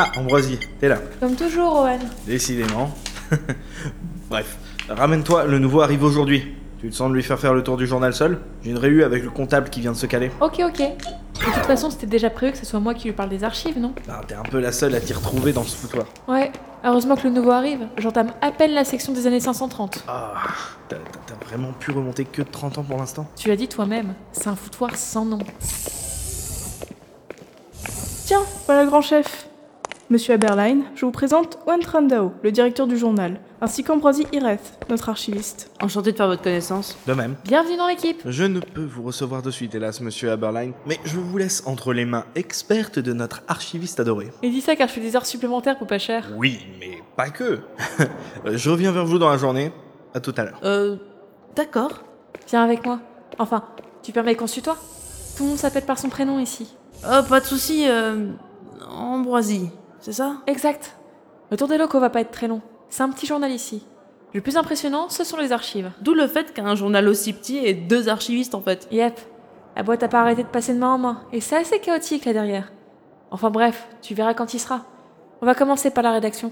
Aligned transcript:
Ah, 0.00 0.12
Ambroisie, 0.16 0.60
t'es 0.78 0.88
là. 0.88 0.98
Comme 1.18 1.34
toujours, 1.34 1.80
Owen. 1.80 1.98
Décidément. 2.24 2.94
Bref, 4.30 4.56
ramène-toi, 4.88 5.46
le 5.46 5.58
nouveau 5.58 5.80
arrive 5.80 6.04
aujourd'hui. 6.04 6.54
Tu 6.80 6.88
te 6.88 6.94
sens 6.94 7.10
de 7.10 7.14
lui 7.16 7.24
faire 7.24 7.40
faire 7.40 7.52
le 7.52 7.64
tour 7.64 7.76
du 7.76 7.84
journal 7.88 8.14
seul? 8.14 8.38
J'ai 8.62 8.70
une 8.70 8.78
réu 8.78 9.02
avec 9.02 9.24
le 9.24 9.30
comptable 9.30 9.68
qui 9.70 9.80
vient 9.80 9.90
de 9.90 9.96
se 9.96 10.06
caler. 10.06 10.30
Ok, 10.40 10.60
ok. 10.64 10.78
De 10.78 11.44
toute 11.44 11.66
façon, 11.66 11.90
c'était 11.90 12.06
déjà 12.06 12.30
prévu 12.30 12.52
que 12.52 12.58
ce 12.58 12.64
soit 12.64 12.78
moi 12.78 12.94
qui 12.94 13.08
lui 13.08 13.12
parle 13.12 13.28
des 13.28 13.42
archives, 13.42 13.76
non? 13.76 13.92
Ah, 14.08 14.20
t'es 14.24 14.34
un 14.36 14.44
peu 14.44 14.60
la 14.60 14.70
seule 14.70 14.94
à 14.94 15.00
t'y 15.00 15.12
retrouver 15.12 15.52
dans 15.52 15.64
ce 15.64 15.74
foutoir. 15.74 16.06
Ouais. 16.28 16.52
Heureusement 16.84 17.16
que 17.16 17.24
le 17.24 17.30
nouveau 17.30 17.50
arrive. 17.50 17.80
J'entame 17.96 18.30
à 18.40 18.52
peine 18.52 18.70
la 18.74 18.84
section 18.84 19.12
des 19.12 19.26
années 19.26 19.40
530. 19.40 20.04
Ah, 20.06 20.34
t'as 20.88 20.94
t'as- 20.96 21.34
t'as 21.34 21.44
vraiment 21.44 21.72
pu 21.72 21.90
remonter 21.90 22.24
que 22.24 22.42
de 22.42 22.48
30 22.48 22.78
ans 22.78 22.84
pour 22.84 22.98
l'instant? 22.98 23.26
Tu 23.34 23.48
l'as 23.48 23.56
dit 23.56 23.66
toi-même, 23.66 24.14
c'est 24.30 24.46
un 24.46 24.54
foutoir 24.54 24.94
sans 24.94 25.24
nom. 25.24 25.38
Tiens, 28.26 28.42
voilà 28.66 28.84
le 28.84 28.88
grand 28.90 29.02
chef. 29.02 29.47
Monsieur 30.10 30.32
Aberline, 30.32 30.84
je 30.94 31.04
vous 31.04 31.10
présente 31.10 31.58
Wan 31.66 31.80
Trandao, 31.80 32.32
le 32.42 32.50
directeur 32.50 32.86
du 32.86 32.96
journal, 32.96 33.38
ainsi 33.60 33.84
qu'Ambroisie 33.84 34.26
Ireth, 34.32 34.78
notre 34.88 35.10
archiviste. 35.10 35.70
Enchanté 35.82 36.12
de 36.12 36.16
faire 36.16 36.28
votre 36.28 36.40
connaissance. 36.40 36.96
De 37.06 37.12
même. 37.12 37.34
Bienvenue 37.44 37.76
dans 37.76 37.86
l'équipe 37.86 38.22
Je 38.24 38.44
ne 38.44 38.58
peux 38.60 38.86
vous 38.86 39.02
recevoir 39.02 39.42
de 39.42 39.50
suite, 39.50 39.74
hélas, 39.74 40.00
monsieur 40.00 40.30
Aberline, 40.30 40.72
mais 40.86 40.98
je 41.04 41.18
vous 41.18 41.36
laisse 41.36 41.62
entre 41.66 41.92
les 41.92 42.06
mains 42.06 42.24
expertes 42.36 42.98
de 42.98 43.12
notre 43.12 43.42
archiviste 43.48 44.00
adoré. 44.00 44.28
Et 44.42 44.48
dis 44.48 44.62
ça 44.62 44.76
car 44.76 44.88
je 44.88 44.94
fais 44.94 45.02
des 45.02 45.14
heures 45.14 45.26
supplémentaires 45.26 45.76
pour 45.76 45.86
pas 45.86 45.98
cher. 45.98 46.26
Oui, 46.38 46.58
mais 46.80 47.02
pas 47.14 47.28
que. 47.28 47.58
je 48.46 48.70
reviens 48.70 48.92
vers 48.92 49.04
vous 49.04 49.18
dans 49.18 49.28
la 49.28 49.36
journée. 49.36 49.72
À 50.14 50.20
tout 50.20 50.32
à 50.38 50.44
l'heure. 50.44 50.58
Euh. 50.64 50.96
D'accord. 51.54 52.02
Viens 52.48 52.64
avec 52.64 52.86
moi. 52.86 53.00
Enfin, 53.38 53.62
tu 54.02 54.12
permets 54.12 54.36
qu'on 54.36 54.46
se 54.46 54.54
tutoie 54.54 54.78
Tout 55.36 55.42
le 55.42 55.48
monde 55.50 55.58
s'appelle 55.58 55.84
par 55.84 55.98
son 55.98 56.08
prénom 56.08 56.38
ici. 56.38 56.74
Oh, 57.04 57.20
pas 57.28 57.40
de 57.40 57.44
soucis, 57.44 57.84
euh. 57.86 58.30
Ambroisie, 58.90 59.70
c'est 60.00 60.12
ça? 60.12 60.36
Exact. 60.46 60.96
Le 61.50 61.56
tour 61.56 61.68
des 61.68 61.78
locaux 61.78 62.00
va 62.00 62.10
pas 62.10 62.20
être 62.20 62.30
très 62.30 62.48
long. 62.48 62.60
C'est 62.88 63.02
un 63.02 63.10
petit 63.10 63.26
journal 63.26 63.50
ici. 63.50 63.84
Le 64.34 64.40
plus 64.40 64.56
impressionnant, 64.56 65.08
ce 65.08 65.24
sont 65.24 65.36
les 65.36 65.52
archives. 65.52 65.90
D'où 66.02 66.14
le 66.14 66.26
fait 66.26 66.52
qu'un 66.52 66.74
journal 66.74 67.08
aussi 67.08 67.32
petit 67.32 67.58
ait 67.58 67.74
deux 67.74 68.08
archivistes 68.08 68.54
en 68.54 68.60
fait. 68.60 68.86
Yep. 68.90 69.18
La 69.76 69.82
boîte 69.82 70.02
a 70.02 70.08
pas 70.08 70.20
arrêté 70.20 70.42
de 70.42 70.48
passer 70.48 70.74
de 70.74 70.78
main 70.78 70.94
en 70.94 70.98
main. 70.98 71.22
Et 71.32 71.40
c'est 71.40 71.56
assez 71.56 71.80
chaotique 71.80 72.24
là 72.26 72.32
derrière. 72.32 72.72
Enfin 73.30 73.50
bref, 73.50 73.88
tu 74.02 74.14
verras 74.14 74.34
quand 74.34 74.54
il 74.54 74.58
sera. 74.58 74.84
On 75.40 75.46
va 75.46 75.54
commencer 75.54 75.90
par 75.90 76.04
la 76.04 76.12
rédaction. 76.12 76.50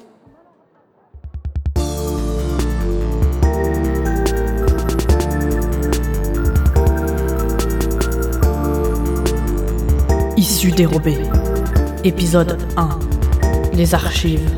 Issu 10.36 10.70
dérobé. 10.70 11.18
Épisode 12.04 12.58
1. 12.76 13.05
Les 13.76 13.94
archives. 13.94 14.48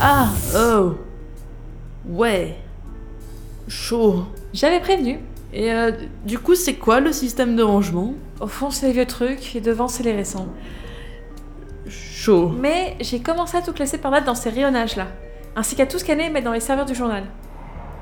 Ah, 0.00 0.28
oh. 0.56 0.94
Ouais. 2.08 2.56
Chaud. 3.68 4.24
J'avais 4.54 4.80
prévenu. 4.80 5.18
Et 5.52 5.70
euh, 5.70 5.92
du 6.24 6.38
coup, 6.38 6.54
c'est 6.54 6.76
quoi 6.76 7.00
le 7.00 7.12
système 7.12 7.56
de 7.56 7.62
rangement? 7.62 8.14
Au 8.40 8.46
fond, 8.46 8.70
c'est 8.70 8.86
les 8.86 8.92
vieux 8.94 9.04
trucs 9.04 9.54
et 9.54 9.60
devant, 9.60 9.86
c'est 9.86 10.02
les 10.02 10.14
récents. 10.14 10.48
Chaud. 11.90 12.48
Mais 12.48 12.96
j'ai 13.00 13.20
commencé 13.20 13.58
à 13.58 13.60
tout 13.60 13.74
classer 13.74 13.98
par 13.98 14.12
date 14.12 14.24
dans 14.24 14.34
ces 14.34 14.48
rayonnages-là, 14.48 15.08
ainsi 15.56 15.76
qu'à 15.76 15.84
tout 15.84 15.98
scanner 15.98 16.24
et 16.24 16.30
mettre 16.30 16.46
dans 16.46 16.52
les 16.54 16.60
serveurs 16.60 16.86
du 16.86 16.94
journal. 16.94 17.24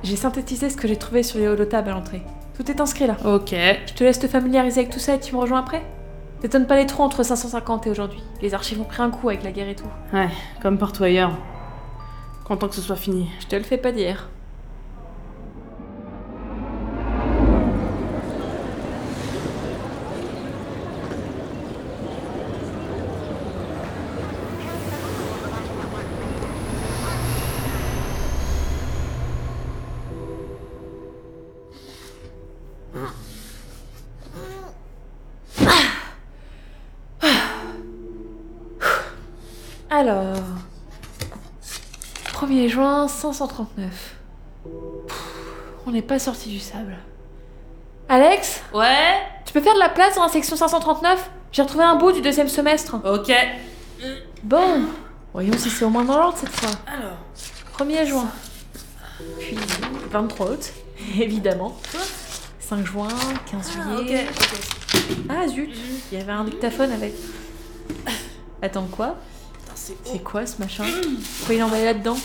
J'ai 0.04 0.14
synthétisé 0.14 0.70
ce 0.70 0.76
que 0.76 0.86
j'ai 0.86 0.96
trouvé 0.96 1.24
sur 1.24 1.40
les 1.40 1.48
holotables 1.48 1.90
à 1.90 1.94
l'entrée. 1.94 2.22
Tout 2.56 2.70
est 2.70 2.80
inscrit 2.80 3.06
là. 3.06 3.16
Ok. 3.24 3.50
Je 3.52 3.92
te 3.94 4.04
laisse 4.04 4.18
te 4.18 4.26
familiariser 4.26 4.80
avec 4.80 4.92
tout 4.92 4.98
ça 4.98 5.14
et 5.14 5.20
tu 5.20 5.34
me 5.34 5.40
rejoins 5.40 5.60
après 5.60 5.82
T'étonnes 6.40 6.66
pas 6.66 6.76
les 6.76 6.86
trous 6.86 7.02
entre 7.02 7.22
550 7.22 7.86
et 7.86 7.90
aujourd'hui. 7.90 8.22
Les 8.42 8.54
archives 8.54 8.80
ont 8.80 8.84
pris 8.84 9.02
un 9.02 9.10
coup 9.10 9.28
avec 9.28 9.42
la 9.42 9.52
guerre 9.52 9.68
et 9.68 9.74
tout. 9.74 9.88
Ouais, 10.12 10.28
comme 10.62 10.76
partout 10.78 11.02
ailleurs. 11.02 11.32
Content 12.44 12.68
que 12.68 12.74
ce 12.74 12.82
soit 12.82 12.96
fini. 12.96 13.28
Je 13.40 13.46
te 13.46 13.56
le 13.56 13.62
fais 13.62 13.78
pas 13.78 13.90
dire. 13.90 14.28
Alors. 39.96 40.36
1er 42.34 42.68
juin 42.68 43.08
539. 43.08 44.14
Pff, 45.08 45.16
On 45.86 45.90
n'est 45.90 46.02
pas 46.02 46.18
sorti 46.18 46.50
du 46.50 46.58
sable. 46.60 46.98
Alex 48.10 48.60
Ouais 48.74 49.16
Tu 49.46 49.54
peux 49.54 49.62
faire 49.62 49.72
de 49.72 49.78
la 49.78 49.88
place 49.88 50.16
dans 50.16 50.24
la 50.24 50.28
section 50.28 50.54
539 50.54 51.30
J'ai 51.50 51.62
retrouvé 51.62 51.84
un 51.84 51.94
bout 51.96 52.12
du 52.12 52.20
deuxième 52.20 52.48
semestre. 52.48 52.96
Ok. 53.06 53.32
Bon, 54.42 54.82
voyons 55.32 55.56
si 55.56 55.70
c'est 55.70 55.86
au 55.86 55.88
moins 55.88 56.04
dans 56.04 56.18
l'ordre 56.18 56.36
cette 56.36 56.50
fois. 56.50 56.72
Alors. 56.86 57.16
1er 57.78 58.06
juin. 58.06 58.28
Puis 59.38 59.56
23 60.10 60.50
août, 60.50 60.72
évidemment. 61.18 61.74
5 62.60 62.84
juin, 62.84 63.08
15 63.50 63.72
juillet. 63.72 64.26
Ah 65.30 65.48
zut, 65.48 65.70
il 66.12 66.18
y 66.18 66.20
avait 66.20 66.32
un 66.32 66.44
dictaphone 66.44 66.92
avec. 66.92 67.14
Attends 68.60 68.88
quoi? 68.94 69.16
C'est 69.86 69.94
C'est 70.02 70.18
quoi 70.24 70.44
ce 70.46 70.58
machin 70.58 70.82
Pourquoi 71.38 71.54
il 71.54 71.58
est 71.58 71.62
emballé 71.62 71.84
là-dedans 71.84 72.16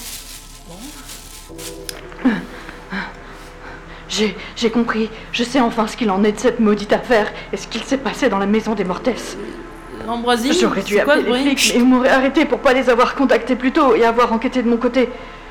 J'ai, 4.09 4.35
j'ai 4.55 4.71
compris. 4.71 5.11
Je 5.31 5.43
sais 5.43 5.59
enfin 5.59 5.85
ce 5.85 5.95
qu'il 5.95 6.09
en 6.09 6.23
est 6.23 6.31
de 6.31 6.39
cette 6.39 6.59
maudite 6.59 6.91
affaire 6.91 7.31
et 7.53 7.57
ce 7.57 7.67
qu'il 7.67 7.83
s'est 7.83 7.99
passé 7.99 8.29
dans 8.29 8.39
la 8.39 8.47
maison 8.47 8.73
des 8.73 8.83
Mortels. 8.83 9.13
Ambroisie 10.07 10.57
J'aurais 10.59 10.81
dû 10.81 10.95
c'est 10.95 11.03
quoi 11.03 11.13
appeler 11.13 11.29
ce 11.29 11.37
les 11.37 11.55
flics, 11.55 11.73
mais 11.75 11.81
ils 11.81 11.85
m'auraient 11.87 12.09
arrêté 12.09 12.45
pour 12.45 12.57
pas 12.61 12.73
les 12.73 12.89
avoir 12.89 13.13
contactés 13.13 13.55
plus 13.55 13.71
tôt 13.71 13.93
et 13.93 14.05
avoir 14.05 14.33
enquêté 14.33 14.63
de 14.63 14.67
mon 14.67 14.77
côté. 14.77 15.07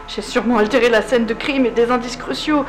J'ai 0.09 0.22
sûrement 0.22 0.59
altéré 0.59 0.88
la 0.88 1.03
scène 1.03 1.27
de 1.27 1.34
crime 1.34 1.66
et 1.66 1.71
des 1.71 1.92
indices 1.92 2.16
cruciaux. 2.16 2.65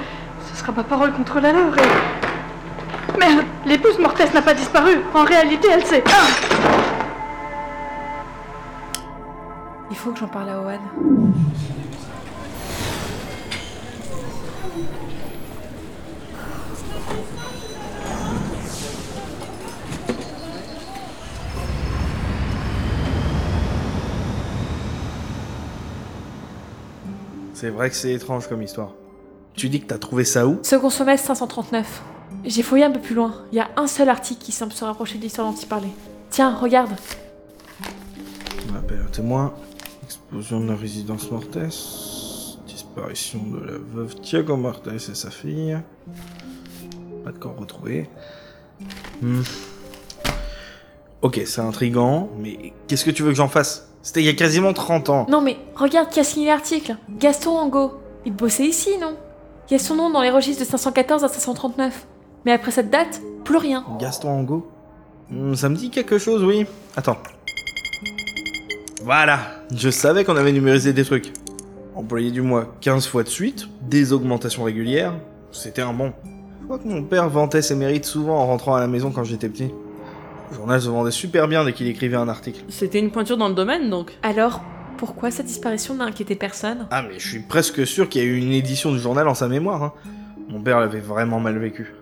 Ce 0.53 0.59
sera 0.59 0.71
ma 0.71 0.83
parole 0.83 1.13
contre 1.13 1.39
la 1.39 1.51
leur 1.51 1.75
et... 1.79 3.17
Merde, 3.17 3.45
l'épouse 3.65 3.97
Mortès 3.97 4.31
n'a 4.35 4.43
pas 4.43 4.53
disparu. 4.53 4.99
En 5.15 5.23
réalité, 5.23 5.67
elle 5.71 5.83
s'est... 5.83 6.03
Ah 6.05 6.80
faut 10.01 10.11
que 10.11 10.19
j'en 10.19 10.27
parle 10.27 10.49
à 10.49 10.59
Owen. 10.59 10.79
C'est 27.53 27.69
vrai 27.69 27.91
que 27.91 27.95
c'est 27.95 28.11
étrange 28.13 28.47
comme 28.47 28.63
histoire. 28.63 28.93
Tu 29.53 29.69
dis 29.69 29.81
que 29.81 29.85
t'as 29.85 29.99
trouvé 29.99 30.25
ça 30.25 30.47
où? 30.47 30.57
Second 30.63 30.89
semestre 30.89 31.27
539. 31.27 32.01
J'ai 32.43 32.63
fouillé 32.63 32.85
un 32.85 32.91
peu 32.91 32.99
plus 32.99 33.13
loin. 33.13 33.35
Il 33.51 33.57
y 33.57 33.61
a 33.61 33.69
un 33.77 33.85
seul 33.85 34.09
article 34.09 34.41
qui 34.43 34.51
semble 34.51 34.71
se 34.71 34.83
rapprocher 34.83 35.19
de 35.19 35.23
l'histoire 35.23 35.47
dont 35.47 35.55
il 35.55 35.67
parlait. 35.67 35.91
Tiens, 36.31 36.55
regarde. 36.55 36.89
Témoin. 39.11 39.53
Explosion 40.15 40.59
de 40.59 40.67
la 40.67 40.75
résidence 40.75 41.31
Mortès. 41.31 42.57
Disparition 42.67 43.39
de 43.43 43.59
la 43.65 43.77
veuve 43.77 44.13
Thiago 44.15 44.57
Mortès 44.57 45.07
et 45.07 45.15
sa 45.15 45.31
fille. 45.31 45.77
Pas 47.23 47.31
de 47.31 47.37
corps 47.37 47.55
retrouvé. 47.57 48.09
Hmm. 49.21 49.39
Ok, 51.21 51.39
c'est 51.45 51.61
intriguant, 51.61 52.27
mais 52.37 52.73
qu'est-ce 52.89 53.05
que 53.05 53.11
tu 53.11 53.23
veux 53.23 53.29
que 53.29 53.35
j'en 53.37 53.47
fasse? 53.47 53.87
C'était 54.01 54.19
il 54.21 54.25
y 54.25 54.29
a 54.29 54.33
quasiment 54.33 54.73
30 54.73 55.09
ans. 55.09 55.25
Non 55.29 55.39
mais 55.39 55.55
regarde 55.75 56.09
qui 56.09 56.19
a 56.19 56.25
signé 56.25 56.47
l'article. 56.47 56.97
Gaston 57.17 57.51
Angot. 57.57 57.93
Il 58.25 58.33
bossait 58.33 58.65
ici, 58.65 58.97
non? 58.99 59.15
Il 59.69 59.73
y 59.73 59.75
a 59.77 59.79
son 59.79 59.95
nom 59.95 60.09
dans 60.09 60.21
les 60.21 60.29
registres 60.31 60.61
de 60.65 60.67
514 60.69 61.23
à 61.23 61.29
539. 61.29 62.05
Mais 62.43 62.51
après 62.51 62.71
cette 62.71 62.89
date, 62.89 63.21
plus 63.45 63.55
rien. 63.57 63.85
Gaston 63.97 64.27
Angot 64.41 64.67
Hmm, 65.29 65.55
Ça 65.55 65.69
me 65.69 65.77
dit 65.77 65.89
quelque 65.89 66.17
chose, 66.17 66.43
oui. 66.43 66.65
Attends. 66.97 67.15
Voilà, 69.03 69.39
je 69.75 69.89
savais 69.89 70.23
qu'on 70.23 70.35
avait 70.35 70.51
numérisé 70.51 70.93
des 70.93 71.03
trucs. 71.03 71.33
Employé 71.95 72.31
du 72.31 72.41
mois 72.41 72.73
15 72.81 73.07
fois 73.07 73.23
de 73.23 73.29
suite, 73.29 73.67
des 73.81 74.13
augmentations 74.13 74.63
régulières, 74.63 75.13
c'était 75.51 75.81
un 75.81 75.93
bon. 75.93 76.13
Je 76.61 76.65
crois 76.65 76.79
que 76.79 76.87
mon 76.87 77.03
père 77.03 77.27
vantait 77.29 77.61
ses 77.61 77.75
mérites 77.75 78.05
souvent 78.05 78.37
en 78.37 78.45
rentrant 78.45 78.75
à 78.75 78.79
la 78.79 78.87
maison 78.87 79.11
quand 79.11 79.23
j'étais 79.23 79.49
petit. 79.49 79.71
Le 80.51 80.55
journal 80.55 80.81
se 80.81 80.89
vendait 80.89 81.11
super 81.11 81.47
bien 81.47 81.65
dès 81.65 81.73
qu'il 81.73 81.87
écrivait 81.87 82.15
un 82.17 82.29
article. 82.29 82.63
C'était 82.69 82.99
une 82.99 83.11
pointure 83.11 83.37
dans 83.37 83.49
le 83.49 83.55
domaine 83.55 83.89
donc. 83.89 84.17
Alors, 84.23 84.61
pourquoi 84.97 85.31
sa 85.31 85.43
disparition 85.43 85.95
n'a 85.95 86.05
inquiété 86.05 86.35
personne? 86.35 86.87
Ah 86.91 87.01
mais 87.01 87.17
je 87.19 87.27
suis 87.27 87.39
presque 87.39 87.85
sûr 87.87 88.07
qu'il 88.07 88.21
y 88.21 88.25
a 88.25 88.27
eu 88.27 88.37
une 88.37 88.51
édition 88.51 88.91
du 88.91 88.99
journal 88.99 89.27
en 89.27 89.33
sa 89.33 89.47
mémoire. 89.47 89.83
hein. 89.83 89.93
Mon 90.49 90.61
père 90.61 90.79
l'avait 90.79 90.99
vraiment 90.99 91.39
mal 91.39 91.57
vécu. 91.57 91.93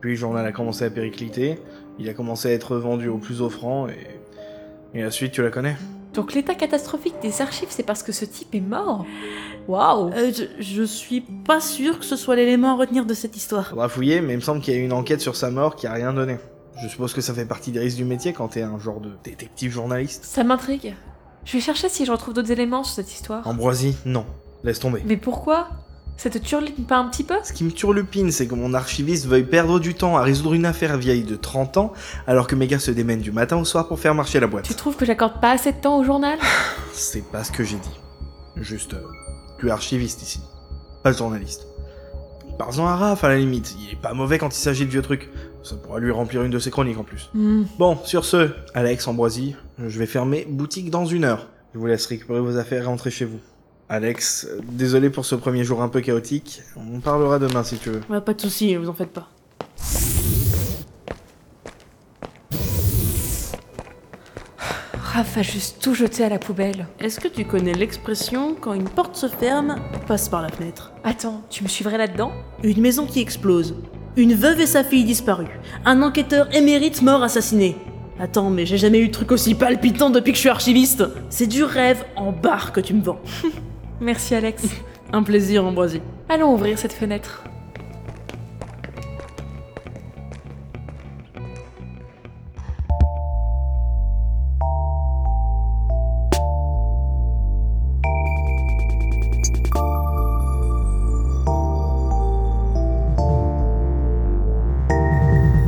Puis 0.00 0.10
le 0.10 0.16
journal 0.16 0.46
a 0.46 0.52
commencé 0.52 0.84
à 0.84 0.90
péricliter, 0.90 1.58
Il 1.98 2.08
a 2.08 2.14
commencé 2.14 2.48
à 2.48 2.52
être 2.52 2.76
vendu 2.76 3.08
au 3.08 3.18
plus 3.18 3.42
offrant 3.42 3.88
et. 3.88 3.94
Et 4.94 5.02
la 5.02 5.10
suite, 5.10 5.32
tu 5.32 5.42
la 5.42 5.50
connais? 5.50 5.76
Donc 6.16 6.32
l'état 6.32 6.54
catastrophique 6.54 7.14
des 7.22 7.42
archives, 7.42 7.68
c'est 7.70 7.82
parce 7.84 8.02
que 8.02 8.10
ce 8.10 8.24
type 8.24 8.54
est 8.54 8.60
mort 8.60 9.04
Waouh 9.68 10.10
Euh, 10.14 10.32
je, 10.32 10.44
je 10.62 10.82
suis 10.82 11.20
pas 11.20 11.60
sûr 11.60 11.98
que 11.98 12.04
ce 12.04 12.16
soit 12.16 12.36
l'élément 12.36 12.70
à 12.72 12.74
retenir 12.76 13.04
de 13.04 13.14
cette 13.14 13.36
histoire. 13.36 13.68
Faudra 13.68 13.88
fouiller, 13.88 14.20
mais 14.22 14.32
il 14.32 14.36
me 14.36 14.40
semble 14.42 14.60
qu'il 14.62 14.74
y 14.74 14.76
a 14.78 14.80
eu 14.80 14.84
une 14.84 14.92
enquête 14.92 15.20
sur 15.20 15.36
sa 15.36 15.50
mort 15.50 15.76
qui 15.76 15.86
a 15.86 15.92
rien 15.92 16.12
donné. 16.14 16.38
Je 16.82 16.88
suppose 16.88 17.12
que 17.12 17.20
ça 17.20 17.34
fait 17.34 17.44
partie 17.46 17.70
des 17.70 17.80
risques 17.80 17.96
du 17.98 18.04
métier 18.04 18.32
quand 18.32 18.48
t'es 18.48 18.62
un 18.62 18.78
genre 18.78 19.00
de 19.00 19.10
détective 19.24 19.72
journaliste. 19.72 20.24
Ça 20.24 20.42
m'intrigue. 20.44 20.94
Je 21.44 21.52
vais 21.52 21.60
chercher 21.60 21.88
si 21.88 22.04
je 22.04 22.12
retrouve 22.12 22.34
d'autres 22.34 22.50
éléments 22.50 22.82
sur 22.82 22.94
cette 22.94 23.12
histoire. 23.12 23.46
Ambroisie, 23.46 23.96
non. 24.04 24.26
Laisse 24.64 24.80
tomber. 24.80 25.02
Mais 25.06 25.16
pourquoi? 25.16 25.68
Ça 26.16 26.30
te 26.30 26.38
turlupine 26.38 26.84
pas 26.86 26.96
un 26.96 27.08
petit 27.08 27.24
peu? 27.24 27.34
Ce 27.44 27.52
qui 27.52 27.62
me 27.62 27.70
turlupine, 27.70 28.30
c'est 28.32 28.46
que 28.46 28.54
mon 28.54 28.72
archiviste 28.72 29.26
veuille 29.26 29.44
perdre 29.44 29.78
du 29.78 29.94
temps 29.94 30.16
à 30.16 30.22
résoudre 30.22 30.54
une 30.54 30.64
affaire 30.64 30.96
vieille 30.96 31.24
de 31.24 31.36
30 31.36 31.76
ans, 31.76 31.92
alors 32.26 32.46
que 32.46 32.54
mes 32.54 32.66
gars 32.66 32.78
se 32.78 32.90
démènent 32.90 33.20
du 33.20 33.32
matin 33.32 33.58
au 33.58 33.64
soir 33.66 33.86
pour 33.86 34.00
faire 34.00 34.14
marcher 34.14 34.40
la 34.40 34.46
Tu 34.46 34.50
boîte. 34.52 34.76
trouves 34.76 34.96
que 34.96 35.04
j'accorde 35.04 35.40
pas 35.40 35.50
assez 35.50 35.72
de 35.72 35.78
temps 35.78 35.98
au 35.98 36.04
journal? 36.04 36.38
C'est 36.94 37.24
pas 37.30 37.44
ce 37.44 37.52
que 37.52 37.64
j'ai 37.64 37.76
dit. 37.76 38.00
Juste, 38.56 38.94
euh, 38.94 39.02
tu 39.58 39.68
es 39.68 39.70
archiviste 39.70 40.22
ici, 40.22 40.40
pas 41.02 41.12
journaliste. 41.12 41.66
Parle-en 42.58 42.86
à 42.86 42.96
Raph 42.96 43.22
à 43.22 43.28
la 43.28 43.36
limite, 43.36 43.76
il 43.78 43.92
est 43.92 44.00
pas 44.00 44.14
mauvais 44.14 44.38
quand 44.38 44.48
il 44.56 44.58
s'agit 44.58 44.86
de 44.86 44.90
vieux 44.90 45.02
trucs. 45.02 45.28
Ça 45.62 45.76
pourra 45.76 45.98
lui 45.98 46.10
remplir 46.10 46.42
une 46.42 46.50
de 46.50 46.58
ses 46.58 46.70
chroniques 46.70 46.98
en 46.98 47.04
plus. 47.04 47.28
Hmm. 47.34 47.64
Bon, 47.78 47.98
sur 48.04 48.24
ce, 48.24 48.48
Alex, 48.72 49.06
Ambroisie, 49.06 49.54
je 49.78 49.98
vais 49.98 50.06
fermer 50.06 50.46
boutique 50.48 50.88
dans 50.90 51.04
une 51.04 51.24
heure. 51.24 51.48
Je 51.74 51.78
vous 51.78 51.86
laisse 51.86 52.06
récupérer 52.06 52.40
vos 52.40 52.56
affaires 52.56 52.84
et 52.84 52.86
rentrer 52.86 53.10
chez 53.10 53.26
vous. 53.26 53.40
Alex, 53.88 54.48
désolé 54.64 55.10
pour 55.10 55.24
ce 55.24 55.36
premier 55.36 55.62
jour 55.62 55.80
un 55.80 55.88
peu 55.88 56.00
chaotique. 56.00 56.62
On 56.76 56.98
parlera 57.00 57.38
demain 57.38 57.62
si 57.62 57.76
tu 57.76 57.90
veux. 57.90 58.00
Ouais, 58.10 58.20
pas 58.20 58.34
de 58.34 58.40
soucis, 58.40 58.74
vous 58.74 58.88
en 58.88 58.94
faites 58.94 59.12
pas. 59.12 59.28
Raph 64.98 65.38
a 65.38 65.42
juste 65.42 65.80
tout 65.80 65.94
jeté 65.94 66.24
à 66.24 66.28
la 66.28 66.38
poubelle. 66.38 66.88
Est-ce 66.98 67.20
que 67.20 67.28
tu 67.28 67.44
connais 67.44 67.72
l'expression 67.72 68.56
quand 68.60 68.74
une 68.74 68.88
porte 68.88 69.14
se 69.14 69.28
ferme, 69.28 69.76
passe 70.08 70.28
par 70.28 70.42
la 70.42 70.48
fenêtre 70.48 70.92
Attends, 71.04 71.42
tu 71.48 71.62
me 71.62 71.68
suivrais 71.68 71.96
là-dedans? 71.96 72.32
Une 72.64 72.80
maison 72.80 73.06
qui 73.06 73.20
explose. 73.20 73.76
Une 74.16 74.34
veuve 74.34 74.60
et 74.60 74.66
sa 74.66 74.82
fille 74.82 75.04
disparues. 75.04 75.60
Un 75.84 76.02
enquêteur 76.02 76.54
émérite 76.54 77.02
mort 77.02 77.22
assassiné. 77.22 77.76
Attends, 78.18 78.50
mais 78.50 78.66
j'ai 78.66 78.78
jamais 78.78 78.98
eu 78.98 79.08
de 79.08 79.12
truc 79.12 79.30
aussi 79.30 79.54
palpitant 79.54 80.10
depuis 80.10 80.32
que 80.32 80.36
je 80.36 80.40
suis 80.40 80.48
archiviste. 80.48 81.04
C'est 81.30 81.46
du 81.46 81.62
rêve 81.62 82.04
en 82.16 82.32
barre 82.32 82.72
que 82.72 82.80
tu 82.80 82.92
me 82.92 83.02
vends. 83.02 83.20
Merci 84.00 84.34
Alex. 84.34 84.64
Un 85.12 85.22
plaisir, 85.22 85.64
Ambroisie. 85.64 86.02
Allons 86.28 86.52
ouvrir 86.54 86.78
cette 86.78 86.92
fenêtre. 86.92 87.44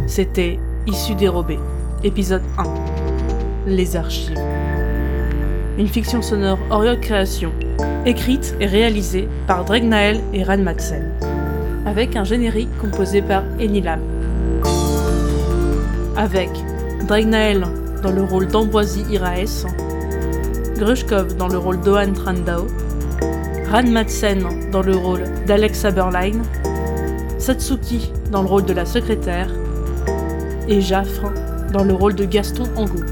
C'était 0.06 0.58
Issu 0.88 1.14
dérobé, 1.14 1.60
épisode 2.02 2.42
1. 2.58 2.64
Les 3.68 3.94
archives. 3.94 4.47
Une 5.78 5.86
fiction 5.86 6.22
sonore 6.22 6.58
Oriol 6.70 6.98
Création, 6.98 7.52
écrite 8.04 8.56
et 8.58 8.66
réalisée 8.66 9.28
par 9.46 9.64
Dreg 9.64 9.84
Nael 9.84 10.20
et 10.34 10.42
Ran 10.42 10.58
Madsen, 10.58 11.12
avec 11.86 12.16
un 12.16 12.24
générique 12.24 12.76
composé 12.80 13.22
par 13.22 13.44
Enilam. 13.60 14.00
Avec 16.16 16.50
Dreg 17.06 17.28
Nael 17.28 17.64
dans 18.02 18.10
le 18.10 18.24
rôle 18.24 18.48
d'Ambroisie 18.48 19.04
Iraes, 19.08 19.66
Grushkov 20.78 21.36
dans 21.36 21.46
le 21.46 21.58
rôle 21.58 21.80
d'Ohan 21.80 22.12
Trandao, 22.12 22.66
Ran 23.70 23.84
Madsen 23.84 24.48
dans 24.72 24.82
le 24.82 24.96
rôle 24.96 25.22
d'Alex 25.46 25.84
Aberline, 25.84 26.42
Satsuki 27.38 28.10
dans 28.32 28.42
le 28.42 28.48
rôle 28.48 28.64
de 28.64 28.72
la 28.72 28.84
secrétaire, 28.84 29.48
et 30.66 30.80
Jaffre 30.80 31.32
dans 31.72 31.84
le 31.84 31.94
rôle 31.94 32.16
de 32.16 32.24
Gaston 32.24 32.64
Angou. 32.74 33.04